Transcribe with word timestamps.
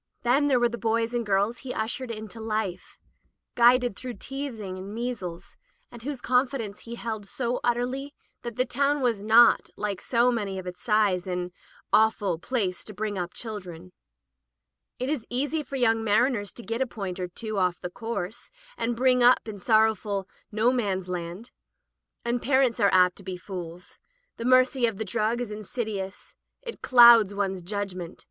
[385] 0.22 0.22
Digitized 0.22 0.24
by 0.24 0.30
LjOOQ 0.32 0.32
IC 0.32 0.32
Interventions 0.32 0.32
Then 0.32 0.48
there 0.48 0.58
were 0.60 0.68
the 0.70 0.78
boys 0.78 1.14
and 1.14 1.26
girls 1.26 1.58
he 1.58 1.70
had 1.72 1.82
ushered 1.84 2.10
into 2.10 2.40
life, 2.40 2.98
guided 3.56 3.94
through 3.94 4.14
teething 4.14 4.78
and 4.78 4.94
measles, 4.94 5.56
and 5.90 6.02
whose 6.02 6.20
confidence 6.22 6.80
he 6.80 6.94
held 6.94 7.26
so 7.28 7.60
utterly 7.62 8.14
that 8.40 8.56
the 8.56 8.64
town 8.64 9.02
was 9.02 9.22
not, 9.22 9.68
like 9.76 10.00
so 10.00 10.32
many 10.32 10.58
of 10.58 10.66
its 10.66 10.80
size, 10.80 11.26
an 11.26 11.52
''awful 11.92 12.40
place 12.40 12.84
to 12.84 12.94
bring 12.94 13.18
up 13.18 13.34
chil 13.34 13.60
dren/' 13.60 13.92
It 14.98 15.10
is 15.10 15.26
easy 15.28 15.62
for 15.62 15.76
young 15.76 16.02
mariners 16.02 16.54
to 16.54 16.62
get 16.62 16.80
a 16.80 16.86
point 16.86 17.20
or 17.20 17.28
two 17.28 17.58
off 17.58 17.78
the 17.78 17.90
course, 17.90 18.50
and 18.78 18.96
bring 18.96 19.22
up 19.22 19.46
in 19.46 19.58
sorrowful 19.58 20.26
"No 20.50 20.72
Man's 20.72 21.10
Land." 21.10 21.50
And 22.24 22.40
parents 22.40 22.80
are 22.80 22.90
apt 22.94 23.16
to 23.16 23.22
be 23.22 23.36
fools. 23.36 23.98
The 24.38 24.46
mercy 24.46 24.86
of 24.86 24.96
the 24.96 25.04
drug 25.04 25.38
is 25.38 25.50
insidious. 25.50 26.34
It 26.62 26.80
clouds 26.80 27.34
one's 27.34 27.60
judgment. 27.60 28.24